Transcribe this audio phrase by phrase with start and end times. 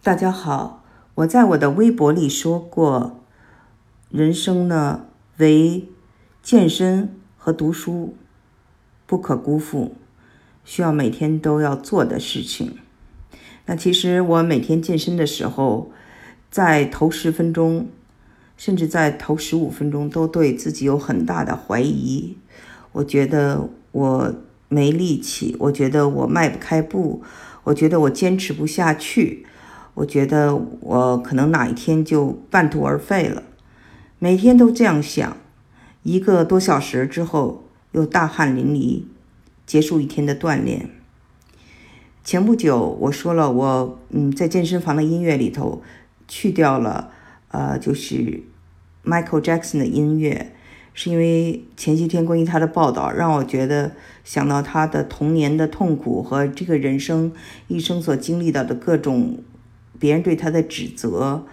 [0.00, 0.84] 大家好，
[1.16, 3.20] 我在我的微博里说过，
[4.10, 5.06] 人生呢
[5.38, 5.88] 为
[6.40, 8.14] 健身和读书
[9.06, 9.96] 不可辜负，
[10.64, 12.78] 需要每天都要做的事情。
[13.66, 15.90] 那其实我每天健身的时候，
[16.48, 17.88] 在头十分钟，
[18.56, 22.38] 甚至在头十五分钟，都对自己有很大的怀疑。
[22.92, 24.34] 我觉得我
[24.68, 27.22] 没力气，我觉得我迈不开步，
[27.64, 29.44] 我觉得我坚持不下去。
[29.98, 33.42] 我觉得我可能哪一天就半途而废了，
[34.20, 35.36] 每天都这样想，
[36.04, 39.02] 一个多小时之后又大汗淋漓，
[39.66, 40.88] 结束一天的锻炼。
[42.22, 45.82] 前不久我说了，我嗯在健身房的音乐里头
[46.28, 47.10] 去掉了，
[47.48, 48.44] 呃，就是
[49.04, 50.52] Michael Jackson 的音乐，
[50.94, 53.90] 是因为前些天关于他的报道让我觉得
[54.22, 57.32] 想到他的童年的痛苦和这个人生
[57.66, 59.38] 一生所经历到的各种。
[59.98, 61.44] 别人对他的指责，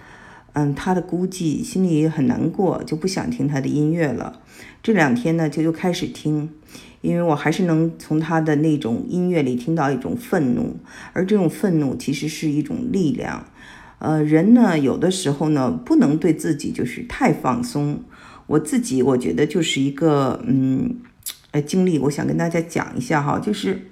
[0.53, 4.41] 嗯，他的估计，心里也很难过，就不想听他的音乐了。
[4.81, 6.49] 这两天呢，就又开始听，
[7.01, 10.77] 因为我还是能从他的那种音乐里听到一种愤怒，
[11.13, 13.45] 而这种愤怒其实是一种力量。
[13.99, 18.01] 呃，人呢，有的时候呢，不能对自己就是太放松。
[18.47, 20.97] 我自己我觉得就是一个，嗯，
[21.51, 23.87] 呃，经历，我想跟大家讲一下哈，就是。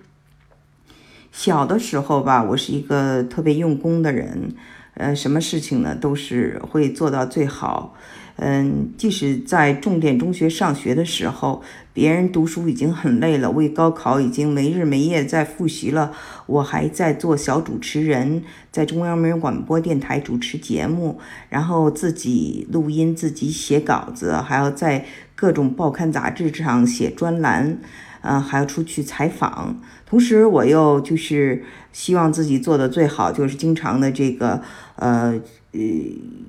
[1.33, 4.53] 小的时候吧，我是一个特别用功的人，
[4.93, 7.95] 呃，什么事情呢都是会做到最好。
[8.35, 16.11] 嗯，即使在重点中学上学的时候，别人读书已经很累了，为高考已经没日没夜在复习了，
[16.45, 27.79] 我还在做小主持人，在中央人民广播电台主持节目，然后自己录音、自己写稿子，还要在各种报刊杂志上写专栏。
[28.23, 34.61] 嗯，还要出去采访，同时我又就是希望自己做的最好，就是经常的这个
[34.95, 35.37] 呃
[35.73, 35.79] 呃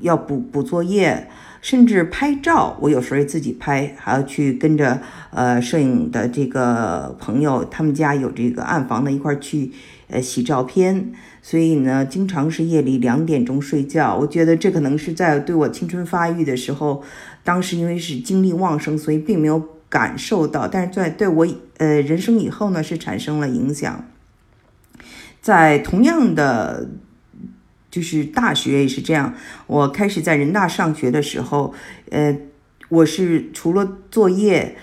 [0.01, 1.29] 要补补作业，
[1.61, 5.01] 甚至拍照，我有时候也自己拍，还要去跟着
[5.33, 9.73] 呃摄影的这个朋友，他们家有这个暗房的，一块去
[10.07, 11.13] 呃洗照片，
[11.43, 14.15] 所以呢，经常是夜里两点钟睡觉。
[14.15, 17.03] 我觉得这可能是在对我青春发育的时候，
[17.43, 19.74] 当时因为是精力旺盛，所以并没有。
[19.95, 21.47] 感受到，但是在对我
[21.77, 24.05] 呃人生以后呢是产生了影响。
[25.41, 26.89] 在同样的
[27.93, 29.33] 就是大学也是这样，
[29.69, 31.73] 我开始在人大上学的时候，
[32.11, 32.37] 呃，
[32.89, 34.77] 我是除了作业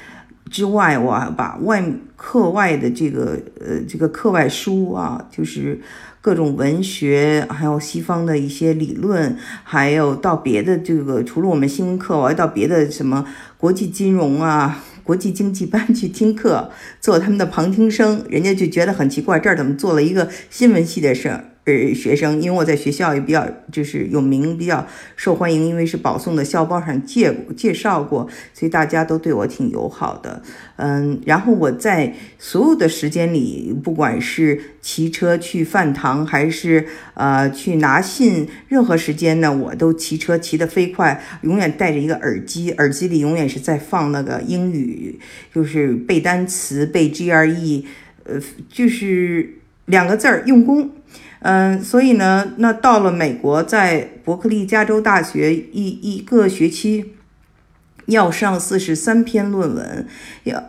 [0.50, 1.84] 之外，我还把外
[2.16, 5.82] 课外的这个呃这个课外书啊，就是
[6.22, 9.36] 各种文学，还有西方的一些理论，
[9.66, 13.26] 还有到别的这个除了我们新闻课，我还到别的什么
[13.58, 14.82] 国际金融啊。
[15.12, 21.51] 国际经济班去听课，做他们的旁听生，人家就觉得很奇怪，这儿怎么做了一个新闻系的生？
[21.66, 30.42] 呃，学生，因为我在学校也比较就是有名，比较受欢迎，因为是保送的校报上介介绍过，所以大家都对我挺友好的。
[30.78, 45.20] 嗯，然后我在所有的时间里，不管是骑车去饭堂，还是呃去拿信，任何时间呢，我都骑车骑得飞快，永远戴着一个耳机，耳机里永远是在放那个英语，
[45.54, 47.84] 就是背单词，背 GRE，
[48.24, 50.90] 呃，就是两个字儿，用功。
[51.42, 57.14] 嗯，所以呢，那到了美国，在伯克利加州大学一一个学期
[58.06, 60.08] 要上四十三篇论文，
[60.44, 60.64] 要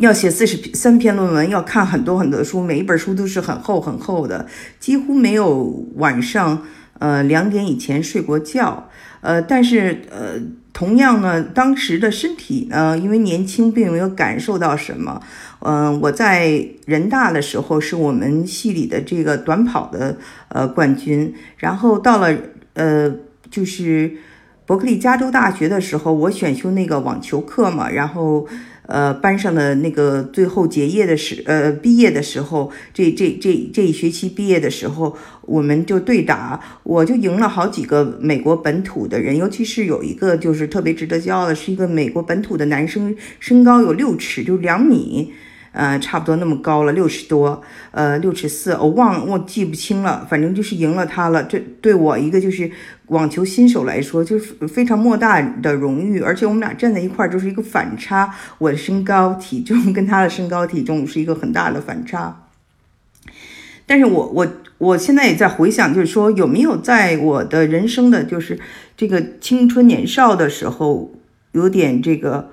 [0.00, 4.46] 要写四十三篇论文，要看很多很多书，每一本书都是很厚很厚的，
[4.80, 6.66] 几乎没有晚上
[6.98, 8.88] 呃两点以前睡过觉，
[9.20, 10.40] 呃，但是呃。
[10.74, 15.22] 同样呢，当时的身体呢，因为年轻，并没有感受到什么。
[15.64, 20.16] 嗯，我在人大的时候是我们系里的这个短跑的
[20.48, 22.36] 呃冠军，然后到了
[22.74, 23.12] 呃
[23.50, 24.12] 就是
[24.66, 28.46] 伯克利加州大学的时候，我选修那个网球课嘛，然后。
[28.86, 35.16] 呃，班上的那个最后结业的时，呃，毕业的时候，这这这这一学期毕业的时候，
[35.46, 45.32] 我们就对打，我就赢了好几个美国本土的人，尤其是有一个就是特别值得骄傲的，是一个美国本土的男生，身高有六尺，就两米。
[45.74, 47.60] 呃，差不多那么高了，六尺多，
[47.90, 51.42] 呃，六尺四，我忘，我记不清了，反正就是赢了他了。
[51.42, 52.70] 这对我一个就是
[53.08, 56.20] 网球新手来说，就是非常莫大的荣誉。
[56.20, 62.46] 而且我们俩站在一块儿，就是一个反差，我的身高体重跟他的身高体重是一个很大的反差。
[63.84, 64.46] 但是我我
[64.78, 68.60] 我现在也在回想，就是说有没有在我的人生的，就是
[68.96, 71.12] 这个青春年少的时候，
[71.50, 72.50] 有点这个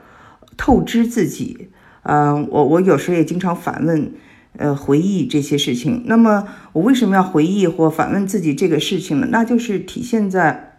[0.58, 1.70] 透支自己。
[2.04, 4.14] 呃，我我有时候也经常反问，
[4.58, 6.04] 呃回忆这些事情。
[6.06, 9.28] 那么我为什么要回忆或反问自己这个事情呢？
[9.32, 10.78] 那就是体现在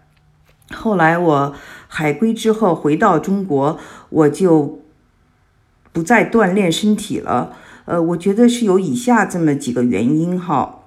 [0.73, 1.55] 后来我
[1.89, 3.79] 海归之后回到中国，
[4.11, 4.81] 我就
[5.93, 7.57] 不再锻炼身体了。
[7.85, 10.82] 呃，我觉得是有以下这么几个原因哈。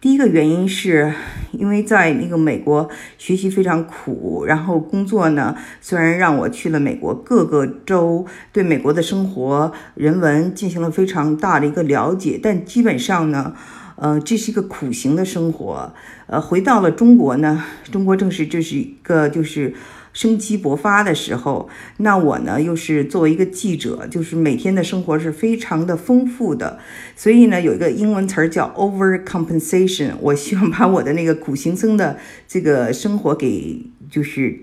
[0.00, 1.12] 第一个原因是，
[1.52, 13.54] 因为在那个美国学习非常苦，然后工作呢，虽然让我去了美国各个州，对美国的生活人文进行了非常大的一个了解，但基本上呢，
[13.96, 15.92] 呃，这是一个苦行的生活。
[16.26, 19.74] 呃，回到了中国呢，中国正是这是一个就是。
[20.16, 21.68] 生机勃发的时候，
[21.98, 26.78] 那我呢又是作为一个记者，就是每天的生活是非常的丰富的，
[27.14, 30.12] 所以呢有一个英文词儿叫 overcompensation。
[30.24, 32.16] 我希望把我的那个苦行僧的
[32.48, 34.58] 这个生活给就是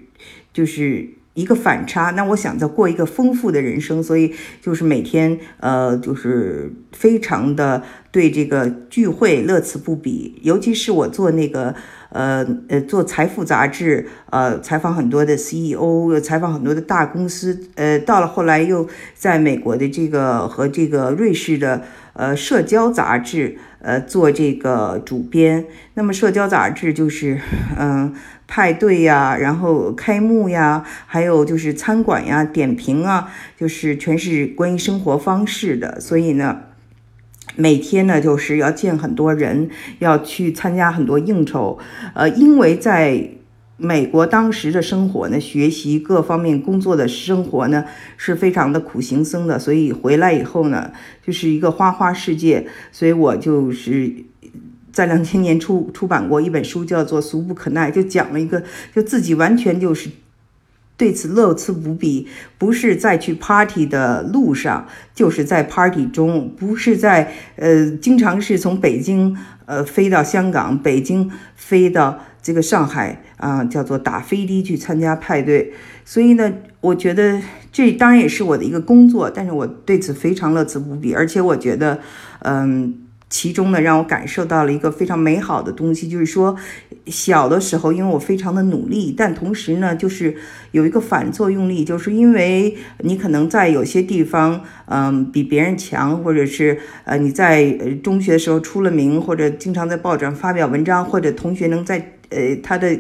[0.52, 1.10] 就是。
[1.36, 10.36] 一个反差，那我想着过一个丰富的人生，所以就是每天呃，就是非常的对这个聚会乐此不疲。
[10.44, 11.74] 尤其是我做那个
[12.13, 21.81] 呃呃做财富杂志，呃采访很多的 CEO，采访很多的大公司，呃到了后来又在美国的这个和这个瑞士的
[22.13, 25.65] 呃社交杂志呃做这个主编。
[25.95, 27.42] 那么社交杂志就是
[27.77, 28.13] 嗯。
[28.45, 36.00] 派对呀，然后开幕呀，还有就是餐馆呀、点评啊，就是全是关于生活方式的。
[36.00, 36.59] 所以呢，
[37.56, 39.70] 每天呢就是要见很多人，
[40.00, 41.78] 要去参加很多应酬。
[42.14, 43.30] 呃，因为在
[43.78, 47.86] 美国当时的生活呢，学习各方面工作的生活呢
[48.18, 50.92] 是非常的苦行僧的，所以回来以后呢，
[51.26, 52.68] 就是一个花花世界。
[52.92, 54.14] 所以我就是。
[54.92, 58.62] 在两千年出出版过一本书，叫做《俗不可耐》，就讲了一个，
[58.94, 60.08] 就自己完全就是
[61.04, 75.74] 对此乐此不疲，不是在去 party 的路上，就是在 party 中，不是在呃，经常是从北京呃飞到香港，北京飞到这个上海啊，叫做打飞的去参加派对。
[76.06, 82.00] 所以呢，我觉得这当然也是我的一个工作，但是我对此非常乐此不疲，而且我觉得，
[82.44, 83.03] 嗯。
[83.33, 86.56] 其中呢，让我感受到了一个非常美好的东西，就是说，
[87.07, 90.35] 小的时候，因为我非常的努力，但同时呢，就是
[90.69, 97.71] 有一个反作用力，就是因为你可能在有些地方，嗯，比别人强，或者是呃，你在
[98.03, 102.95] 中学的时候出了名，或者经常在报纸上发表文章，或者同学能在呃他的。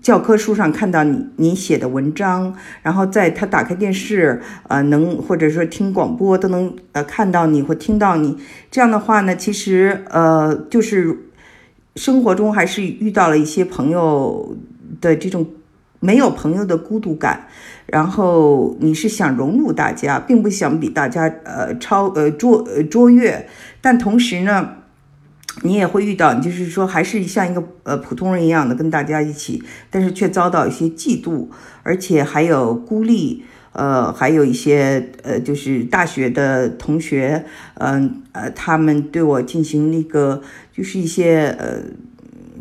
[0.00, 8.38] 教科书上看到你你写的文章，然后在他打开电视，呃，能或者说听广播都能呃看到你或听到你。
[8.70, 11.18] 这样的话呢，其实呃就是
[11.96, 14.56] 生活中还是遇到了一些朋友
[15.00, 15.44] 的这种
[15.98, 17.48] 没有朋友的孤独感，
[17.86, 23.48] 然后你是想融入大家，并不想比大家呃超呃卓呃卓越，
[23.80, 24.74] 但同时呢。
[25.62, 29.60] 你也会遇到，就是说，还是像一个呃普通人一样的跟大家一起，
[29.90, 31.48] 但是却遭到一些嫉妒，
[31.82, 37.44] 而且还有孤立，呃，还有一些呃，就是大学的同学，
[37.74, 41.82] 嗯呃，他们对我进行那个，就是一些呃，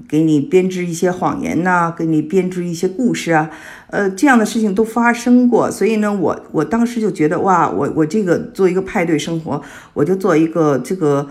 [0.09, 3.51] 给你编织一些谎言呐，给你编织一些故事啊，
[3.91, 5.69] 呃，这样的事情都发生过。
[5.69, 9.61] 所以呢，我我当时就觉得，哇，我我这个做一个派对生活，
[9.93, 11.29] 我就做一个这个。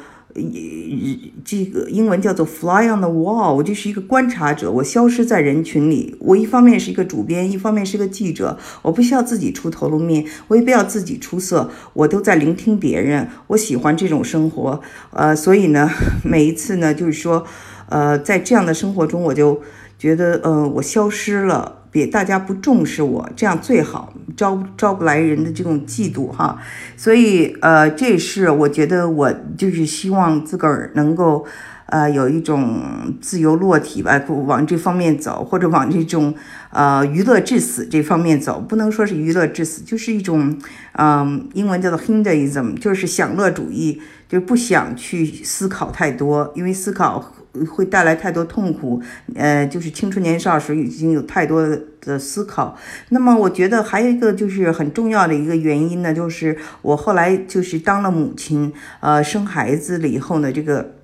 [1.44, 6.14] 这个英文叫做 “fly on the wall”，我就是一个观察者，我消失在人群里。
[6.20, 13.28] 我一方面是一个主编，一方面是个记者，我不需要自己出头露面，我也不要自己出色，我都在聆听别人。
[13.46, 14.80] 我喜欢这种生活，
[15.10, 15.90] 呃，所以呢，
[16.22, 17.44] 每一次呢，就是说，
[17.88, 19.60] 呃，在这样的生活中，我就
[19.98, 21.75] 觉得，呃，我消失了。
[21.96, 26.58] 别大家不重视我，这样最好招招不来人的这种嫉妒哈，
[26.94, 31.46] 所以呃，这是我觉得我就是希望自个儿能够
[31.86, 32.82] 呃有一种
[33.18, 36.34] 自由落体吧，往这方面走，或者往这种
[36.70, 40.54] 呃娱乐至死这方面走，不能说是娱乐至死，就是一种
[40.98, 47.32] 嗯，英文叫做 Hinduism，就是享乐主义，就是不想去思考太多，因为思考。
[47.64, 49.00] 会带来太多痛苦，
[49.34, 51.66] 呃，就是青春年少时已经有太多
[52.00, 52.76] 的思考。
[53.08, 60.94] 那么，我觉得还有一个就是很重要的一个原因呢，就是我后来就是当了母亲，呃，生孩子了以后呢，这个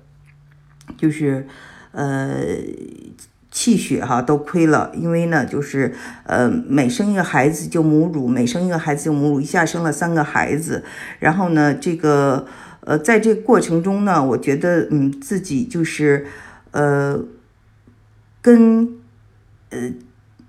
[0.97, 1.47] 就是
[1.91, 2.41] 呃
[3.51, 5.93] 气血哈都亏了，因为呢就是
[6.25, 10.83] 呃每生一个孩子就母乳，每生一个孩子就母乳，一下生了三个孩子，
[11.19, 12.45] 然后呢这个。
[12.85, 16.25] 呃，在这个过程中呢，我觉得，嗯，自己就是，
[16.71, 17.19] 呃，
[18.41, 18.89] 跟，
[19.69, 19.93] 呃，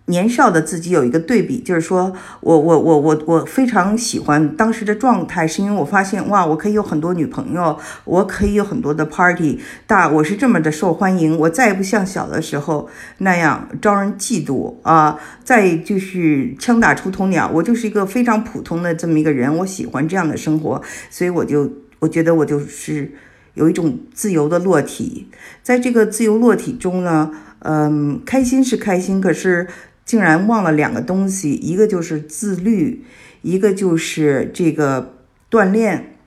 [0.06, 23.12] 年少的自己有一个对比，就是说我我我我我非常喜欢当时的状态，是因为我发现哇，我可以有很多女朋友，我可以有很多的 party，大我是这么的受欢迎，我再也不像小的时候那样招人嫉妒啊，再就是枪打出头鸟，我就是一个非常普通的这么一个人，我喜欢这样的生活，所以我就我觉得我就是
[23.54, 25.28] 有一种自由的落体，
[25.62, 29.68] 在这个自由落体中呢，嗯，开心是开心，可是。
[30.06, 33.06] 竟然忘了两个东西，一个就是自律，
[33.40, 35.14] 一个就是这个
[35.50, 36.18] 锻炼。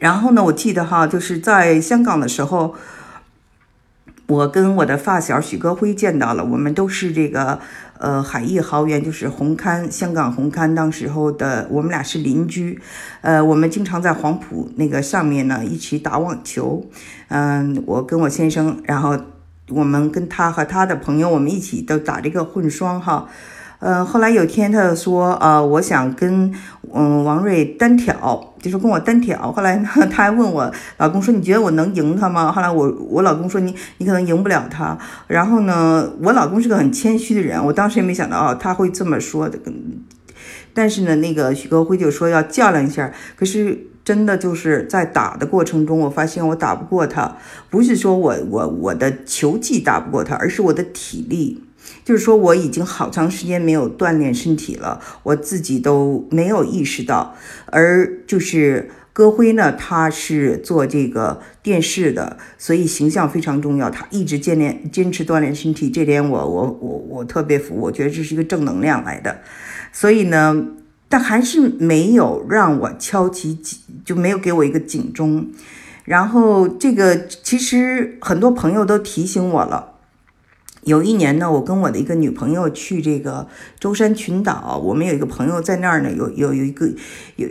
[0.00, 2.74] 然后呢，我记得哈，就是在香港的时候，
[4.32, 7.58] 我跟我的发小许戈辉见到了，我们都是这个
[7.98, 12.80] 呃海逸豪园，就是红磡香港红磡当时候的，我们俩是邻居，
[13.20, 16.86] 呃，我们经常在黄埔那个上面呢一起打网球，
[17.28, 19.18] 嗯，我跟我先生，然后。
[19.68, 23.26] 我们跟他和他的朋友，我们一起都打这个混双哈，
[23.82, 26.54] 呃，后来有天他说，呃，我想跟
[26.94, 29.50] 嗯王瑞单挑，就说跟我单挑。
[29.50, 32.52] 后来呢，他还问我老公说，你觉得我能赢他吗？
[32.52, 34.96] 后来我我老公说，你你可能赢不了他。
[35.26, 39.58] 然后呢，我老公是个很谦虚的人，我当时也没想到啊他会这么说的。
[40.72, 43.88] 但是呢，那个许戈辉就说要较量一下，可是。
[44.04, 47.36] 真的就是在打的过程中，我发现我打不过他，
[47.70, 51.62] 不是说我我我的球技打不过他，而是我的体力，
[52.04, 57.34] 就是说我已经好长时间没有锻炼身体了，我自己都没有意识到。
[57.66, 69.40] 而就是戈辉呢，他是做这个电视的，所以形象非常重要，他一直坚练坚持锻炼身体，这点我我我我特别服，我觉得这是一个正能量来的，
[69.92, 70.66] 所以呢。
[71.14, 75.46] 但还是没有让我敲起警，就没有给我一个警钟。
[76.06, 79.91] 然后这个其实很多朋友都提醒我了。
[80.84, 83.46] 有一年呢，我跟我的一个女朋友去这个
[83.78, 86.88] 舟山群岛，我们有一个朋友在那儿呢，有有有一个
[87.36, 87.48] 有。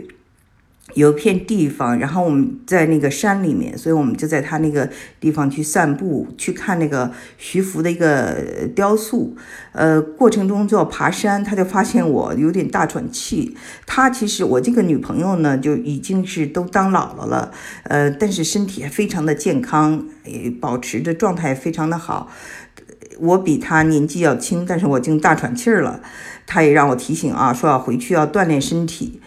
[0.94, 9.34] 有一片地方，然后我们在那个山里面，所以我们就在他那个地方去散步，去看那个徐福的一个雕塑。
[9.70, 13.56] 呃，过程中就要爬山，他就发现我有点大喘气。
[13.86, 17.50] 他其实我这个女朋友呢，就已经是都当姥姥了，
[17.84, 22.30] 呃，但是身体非常的健康，也保持着状态非常的好。
[23.22, 26.00] 我比他年纪要轻，但是我竟大喘气儿了。
[26.46, 29.20] 他也让我提醒啊，说要回去要锻炼身体。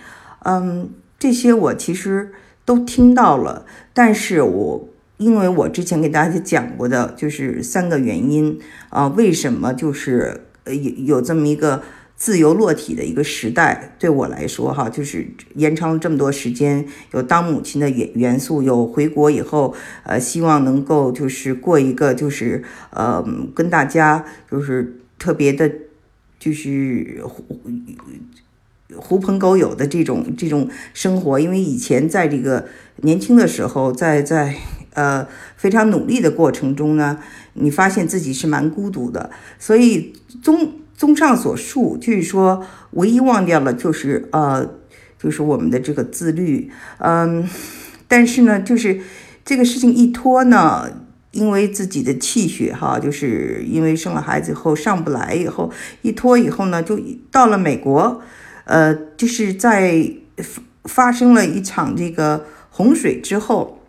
[0.43, 0.89] 嗯。
[1.17, 2.33] 这些我其实
[2.65, 8.59] 都听到了，但是我因为我之前给大家讲过的，就是三个原因
[8.89, 11.81] 啊，为什么就是呃有有这么一个
[12.15, 25.71] 自由落体的一个时代，对我来说哈，就是延长了这么多时间，有当母亲的元元素，有回国以后呃希望能够就是过一个就是呃跟大家就是特别的，
[26.39, 27.21] 就是。
[27.23, 27.43] 狐
[28.97, 32.65] 狐朋狗友的这种这种生活，因为以前在这个
[32.97, 34.55] 年轻的时候，在在
[34.93, 37.19] 呃非常努力的过程中呢，
[37.53, 39.31] 你发现自己是蛮孤独的。
[39.59, 44.69] 所以综综上所述，就是说，唯一忘掉了就是呃，
[45.19, 46.71] 就是我们的这个自律。
[46.99, 47.47] 嗯，
[48.07, 49.01] 但是呢，就是
[49.43, 50.89] 这个事情一拖呢，
[51.31, 55.71] 因为自己的气血哈，就是因为生了孩子以后上不来，以后
[56.01, 56.99] 一拖以后呢，就
[57.29, 58.21] 到了美国。
[58.63, 60.11] 呃，就是在
[60.85, 63.79] 发生了一场这个洪水之后，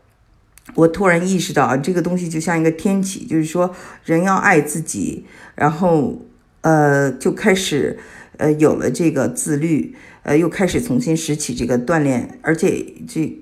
[0.74, 6.20] 我突然意识到啊，这个东西就像一个天启，就是说人要爱自己，然后
[6.66, 7.96] 呃就开始
[8.38, 9.94] 呃有了这个自律，
[10.24, 13.38] 呃又开始重新拾起这个锻炼，而且这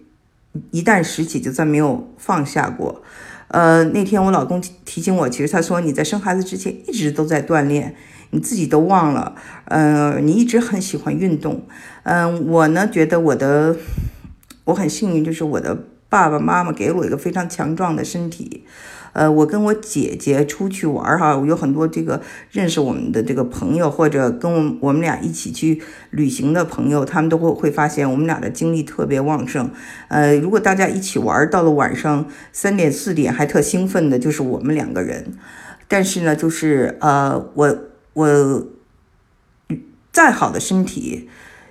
[0.70, 3.02] 一旦拾起就再没有放下过。
[3.48, 7.94] 呃，那天我老公提醒我，其实他说你在生孩子之前一直都在锻炼。
[8.30, 11.64] 你自己都忘了，嗯，你一直很喜欢运动，
[12.02, 13.76] 嗯，我呢觉得我的
[14.64, 15.78] 我很幸运，就是我的
[16.08, 18.64] 爸爸妈妈给了我一个非常强壮的身体，
[19.14, 25.80] 呃，我跟我姐姐出去玩哈，我有很多这个认识我们的这个朋友，或者跟我我们俩一起去
[26.10, 29.70] 旅行的朋友，他们都会会发现我们俩的精力特别旺盛，
[30.08, 35.32] 呃，如果大家一起玩到了晚上三点四点还特兴奋的，就是我们两个人，
[35.88, 37.78] 但是呢，就是呃我。
[38.14, 38.68] 我
[40.12, 41.28] 再好的身体，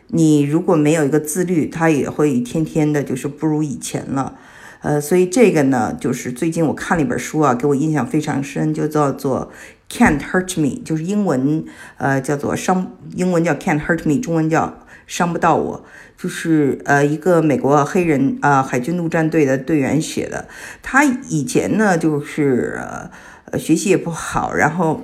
[0.07, 4.37] 你如果没有一个自律，他也会一天天的，就是不如以前了。
[4.83, 9.51] 呃，所以这个呢，就是最近我看了一本书啊，给我印象非常深，就叫做
[9.97, 11.65] 《Can't Hurt Me》，就是英文
[11.97, 15.83] 呃叫做伤，英文叫《Can't Hurt Me》，中文叫伤不到我，
[16.15, 20.47] 就是呃一个美国黑人啊海军陆战队的队员写的。
[20.83, 22.79] 他以前呢就是
[23.45, 25.01] 呃学习也不好，然后。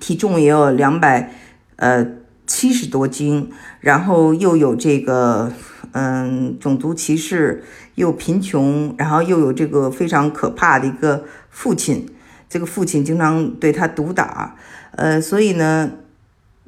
[0.00, 1.32] 体重也有两百
[1.76, 2.06] 呃
[2.46, 5.50] 七十多斤，然后又有这个
[5.98, 7.64] 嗯种族歧视，
[7.96, 12.06] 又贫穷，然后又有这个非常可怕的一个父亲，
[12.48, 14.54] 这个父亲经常对他毒打，
[14.92, 15.90] 呃，所以呢。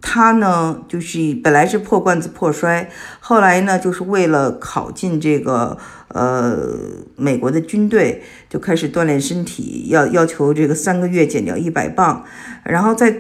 [0.02, 2.88] 他呢，就是本来是破罐子破摔，
[3.20, 5.76] 后来呢，就是为了考进这个
[6.08, 6.56] 呃
[7.16, 12.25] 美国的军队，就开始锻炼身体，要要求这个三个月减掉一百磅，
[12.64, 13.14] 然后在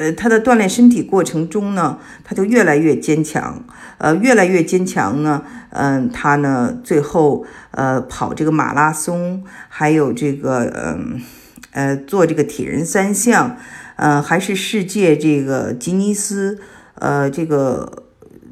[0.00, 3.62] 呃他的锻炼身体过程中呢，他就越来越坚强，
[3.98, 11.20] 呃越来越坚强呢，嗯，他呢最后呃跑这个马拉松，还有这个嗯
[11.72, 13.58] 呃做这个铁人三项。
[14.02, 16.58] 呃，还是世界这个吉尼斯，
[16.94, 18.04] 呃，这个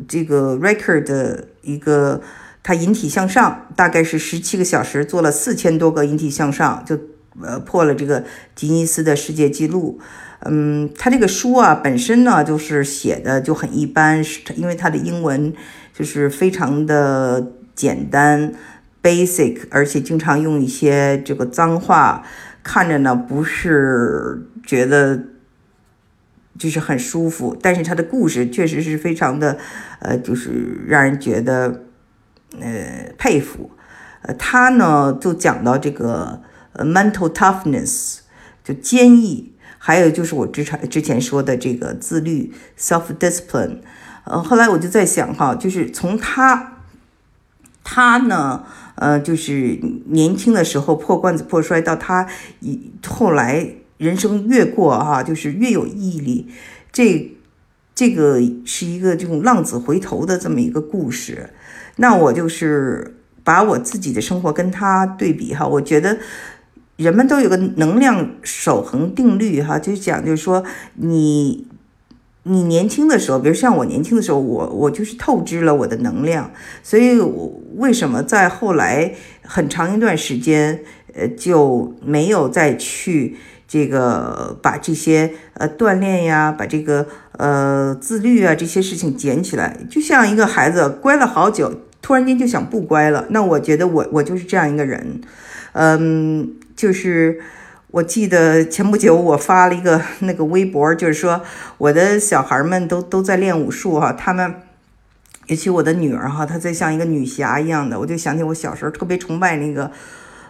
[0.07, 2.21] 这个 record 的一个，
[2.63, 6.99] 他引体向上，大概是十七个小时做了四千多个引体向上，就
[7.41, 8.25] 呃破了这个
[8.55, 9.99] 吉尼斯的世界纪录。
[10.41, 15.53] 嗯，他这个书啊本身呢就是写的就很一般，是因为他的英文
[15.93, 18.53] 就是非常的简单
[19.03, 22.25] basic，而且经常用一些这个脏话，
[22.63, 25.25] 看着呢不是觉得。
[26.59, 29.57] 就是很舒服，但是他的故事确实是非常的，
[30.01, 31.85] 呃，就是让人觉得，
[32.61, 33.71] 呃，佩服。
[34.23, 36.41] 呃，他呢就讲到这个
[36.73, 38.23] 呃 mental toughness，
[38.65, 39.53] 就坚毅，
[39.89, 43.79] 还有就是我之前之前说的这个自律 self discipline。
[44.25, 46.83] 呃，后来我就在想哈，就是从他，
[47.83, 48.67] 他呢，
[48.97, 52.29] 呃，就是年轻的时候破罐子破摔，到他
[52.61, 53.77] 以后来。
[53.97, 56.49] 人生越过哈，就是越有毅力。
[56.93, 57.33] 这
[57.97, 61.51] 这个是一个这种浪子回头的这么一个故事。
[61.97, 66.19] 那我就是把我自己的生活跟他对比哈，我觉得
[66.99, 70.63] 人们都有个能量守恒定律哈，就讲就是说
[70.97, 71.67] 你
[72.43, 76.51] 你年轻的时候，比如像我年轻的时候，我我就是透支了我的能量，
[76.83, 80.81] 所以我为什么在后来很长一段时间
[81.15, 83.37] 呃就没有再去。
[83.71, 93.27] 这个把这些呃锻炼呀，把这个呃自律啊这些事情捡起来，就像一个孩子乖了好久，突然间就想不乖了。
[93.29, 95.21] 那我觉得我我就是这样一个人，
[95.73, 97.41] 嗯，就是
[97.91, 101.43] 我记得前不久我发了一个 那个微博，就是说
[101.79, 104.55] 我的小孩们都都在练武术哈，他们
[105.49, 109.91] 尤其我的女儿哈，她在像一个女侠一样的，我就想起我小时候特别崇拜那个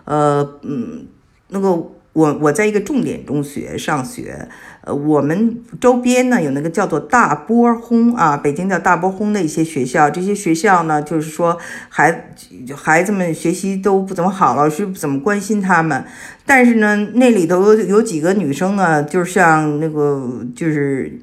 [0.05, 1.07] 呃嗯
[1.49, 1.93] 那个。
[2.19, 4.49] 我我在一个重点中学上学，
[4.81, 11.57] 呃，我们周边呢有那个叫做大波轰啊，北京叫大波轰的一些学校，这些学校呢就是说
[11.89, 12.33] 孩
[12.75, 16.05] 孩子们学习都不怎么好，老师不怎么关心他们，
[16.45, 21.21] 但是呢那里头有有几个女生呢，就是像那个就是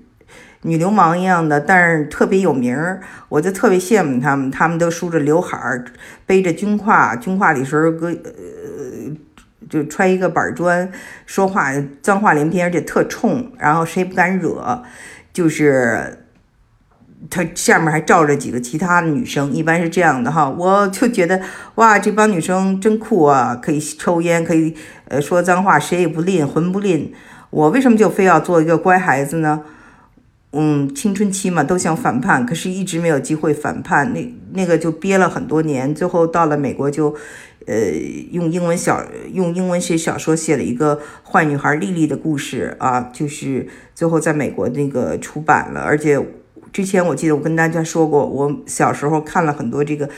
[0.61, 5.83] 女流氓一样的，但是特别有名儿，我就特别羡慕他们，他们都梳着刘海儿，
[6.25, 8.13] 背着军挎，军挎里是个呃。
[9.69, 10.91] 就揣一个板砖，
[11.25, 14.83] 说话脏话连篇，而且特冲，然后谁不敢惹，
[15.33, 16.25] 就是
[17.29, 20.47] 他下面还罩着几个其他的女生，一般是这样的哈。
[20.47, 21.41] 我就觉得
[21.75, 24.75] 哇，这帮女生真酷啊，可以抽烟，可以
[25.07, 27.11] 呃说脏话，谁也不吝，混不吝。
[27.49, 29.63] 我为什么就非要做一个乖孩子呢？
[30.51, 37.15] 嗯，青春期嘛，都想反叛，可是一直没有机会反叛，那那个就憋了很多年，最后到了美国就。
[37.65, 37.91] 呃，
[38.31, 45.81] 用英文小用英文写小说，写了一个坏女孩丽丽的故事啊，就是最后在美国那个出版了。
[45.81, 46.19] 而且
[46.71, 50.09] 之前我记得我跟大家说过，我小时候看了很多这个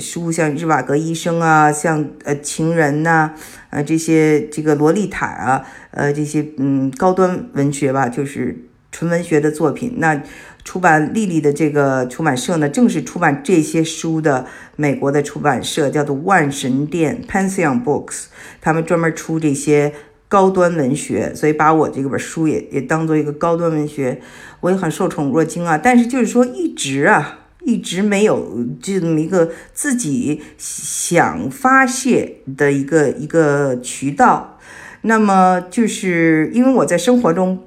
[0.00, 3.32] 书，像日瓦格医生啊，像呃情人呐，
[3.70, 9.94] 呃这些这个洛丽塔啊，呃这些嗯高端文学吧，就是纯文学的作品。
[9.98, 10.20] 那
[10.66, 18.24] 出版丽丽的这个出版社呢，正是出版这些书的美国的出版社，叫做万神殿 （Pantheon Books）。
[18.60, 19.92] 他们专门出这些
[20.26, 24.20] 高端文学，所以把我这本书也也当做一个高端文学，
[24.58, 25.78] 我也很受宠若惊啊。
[25.78, 34.58] 但是就是说，一直啊，一直没有这么一个自己想发泄的一个一个渠道。
[35.02, 37.62] 那么就是因为我在生活中，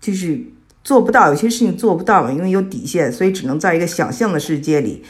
[0.00, 0.44] 就是。
[0.82, 5.02] 做不到，有些事情做不到，因为有底线，所以只能在一个想象的世界里，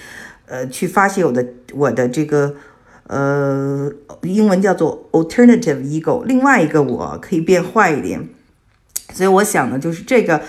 [0.46, 2.54] 呃，去发泄我的我的这个
[3.06, 3.90] 呃，
[4.22, 8.28] 英文叫做 alternative ego，另外一个我可以变坏一点。
[9.12, 10.42] 所以我想呢，就是这个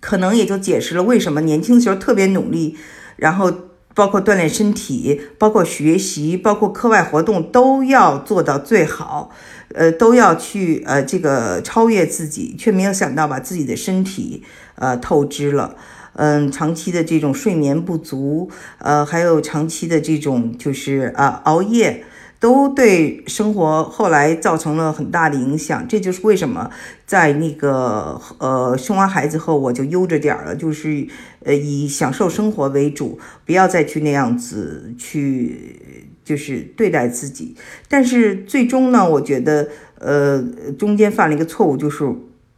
[0.00, 2.76] 可能也就解释了为什么年轻的时候特别努力，
[3.16, 3.50] 然后
[3.94, 9.30] 包括锻炼身体，包括学习，包括课外活动，都要做到最好，
[9.74, 14.42] 呃，都要去呃这个超越自己，却没有想到把自己的身体
[14.76, 15.76] 呃透支了。
[16.14, 22.04] 嗯，长期的这种睡眠不足，呃，还有长期的这种就是啊熬夜。
[22.40, 26.70] 都对生活后来造成了很大的影响，这就是为什么
[27.06, 31.06] 在那个呃生完孩子后我就悠着点儿了，就是
[31.44, 37.54] 呃以享受生活为主，不要再去那样子去就是对待自己。
[37.88, 40.42] 但是最终呢，我觉得呃
[40.78, 42.04] 中间犯了一个错误，就是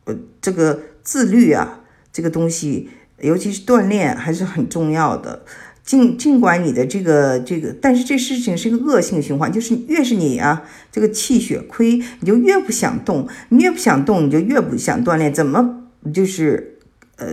[0.05, 1.81] 呃这个自律啊
[2.13, 5.43] 这个东西，尤其是锻炼还是很重要的。
[5.85, 16.79] 尽尽管你的这个这个，但是这事情是一个恶性循环，就是越是你啊，这个气血亏，你就越不想动，你越不想动，你就越不想锻炼，怎么就是
[17.17, 17.27] 呃，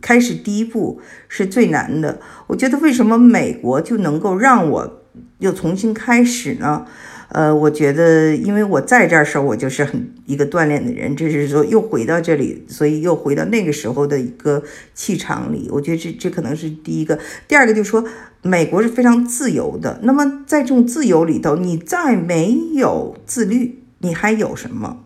[0.00, 2.20] 开始第一步是最难的。
[2.48, 5.02] 我觉得为什么美国就能够让我
[5.38, 6.86] 又重新开始呢？
[7.34, 14.62] 呃，我觉得，因为我在这儿时候，我就是很一个锻炼的人，这是说又回到这里，所以又回到那个时候的一个
[14.94, 15.68] 气场里。
[15.72, 17.18] 我觉得这这可能是第一个，
[17.48, 18.04] 第二个就是说，
[18.42, 19.98] 美国是非常自由的。
[20.04, 25.02] 那么在这种自由里头，你再没有自律，你还有什么？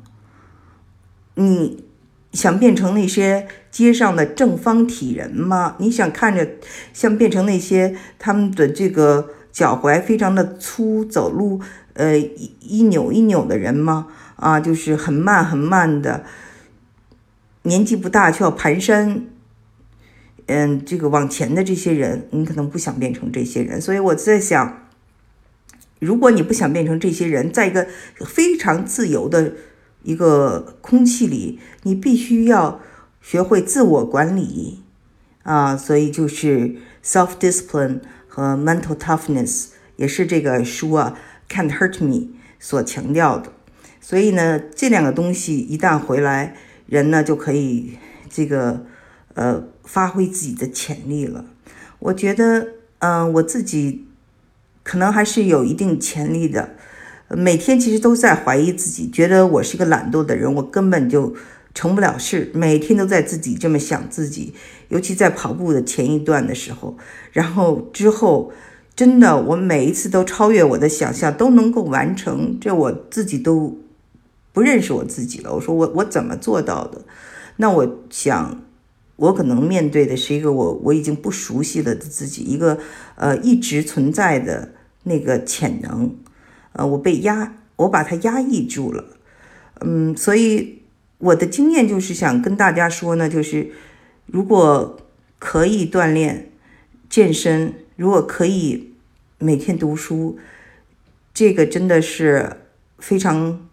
[1.36, 1.82] 你
[2.34, 5.76] 想变成那些街上的正方体人吗？
[5.78, 6.46] 你想看着
[6.92, 11.58] 像变成那些他们的这个脚踝非常的粗，走路？
[11.98, 14.06] 呃，一一扭一扭的人吗？
[14.37, 16.24] 啊，就是很慢很慢的，
[17.62, 19.22] 年纪不大却要蹒跚，
[20.46, 23.80] 嗯，这个往前的这些人，你可能不想变成这些人。
[23.80, 24.88] 所以我在想，
[25.98, 27.88] 如果你不想变成这些人，在一个
[28.20, 29.54] 非常自由的
[30.04, 32.80] 一个空气里，你必须要
[33.20, 34.84] 学会自我管理
[35.42, 35.76] 啊。
[35.76, 41.18] 所以就是 self discipline 和 mental toughness，也是这个书啊。
[41.48, 42.28] Can't hurt me
[42.61, 43.50] 所强调的，
[44.02, 47.96] 所以呢，这两个东西一旦回来，人呢就可以
[48.28, 48.84] 这个
[49.32, 51.46] 呃发挥自己的潜力了。
[52.00, 54.08] 我觉得，嗯，我自己
[54.82, 56.76] 可能还是有一定潜力的。
[57.30, 61.34] 每天其实都在怀疑自己，觉得我是个懒惰的人，我根本就
[61.72, 62.50] 成不了事。
[62.52, 64.52] 每天都在自己这么想自己，
[64.88, 66.98] 尤其在跑步的前一段的时候，
[67.32, 68.52] 然后之后。
[68.98, 73.78] 真的，我每一次都超越我的想象，都能够完成，这我自己都
[74.52, 75.54] 不认识我自己了。
[75.54, 77.02] 我说我我怎么做到的？
[77.58, 78.61] 那我想，
[79.14, 82.80] 我可能面对的是一个我我已经不熟悉了的自己，一个
[83.14, 84.72] 呃一直存在的
[85.04, 86.12] 那个潜能，
[86.72, 89.04] 呃，我被压，我把它压抑住了。
[89.82, 90.80] 嗯，所以
[91.18, 93.70] 我的经验就是想跟大家说呢，就是
[94.26, 94.98] 如果
[95.38, 96.50] 可以锻炼
[97.08, 98.88] 健身，如果可以。
[99.38, 100.37] 每天读书，
[101.33, 102.57] 这个真的是
[102.98, 103.68] 非常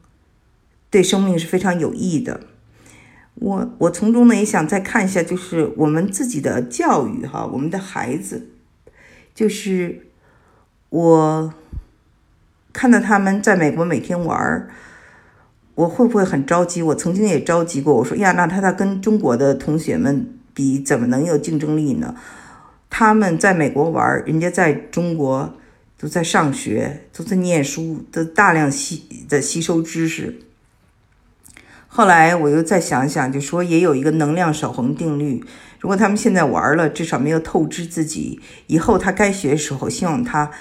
[0.91, 2.41] 对生命是非常有益的。
[3.33, 8.47] 我我从中呢也想再看一下，就是我们自己的教育哈，我们的孩子，
[9.33, 10.07] 就是
[10.89, 11.53] 我
[12.71, 14.69] 看到他们在美国每天玩儿，
[15.73, 16.83] 我会不会很着急？
[16.83, 22.15] 我曾经也着急过，我说呀，那他他跟中国的同学们比，怎么能有竞争力呢？
[22.89, 25.53] 他们在美国玩，人家在中国
[25.97, 30.39] 都在上学，都在念书，都大量吸的吸收知识。
[31.87, 35.43] 后来我又再想想，就说也有一个能量守恒定律。
[35.79, 40.51] 如果他们现在玩了，至少没有透支自己，以后他该学的时候，希望他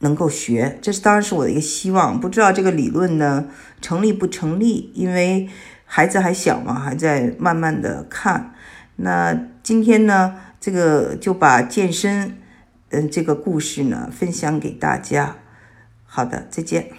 [0.00, 0.78] 能够学。
[0.82, 2.20] 这是当然是我的一个希望。
[2.20, 3.48] 不知道这个理论呢
[3.80, 4.90] 成立不成立？
[4.94, 5.48] 因为
[5.84, 8.54] 孩子还小嘛，还在慢慢的看。
[8.96, 10.36] 那今天呢？
[10.60, 12.38] 这个就把健身，
[12.90, 15.38] 嗯，这个故事呢分享给大家。
[16.04, 16.90] 好的，再见。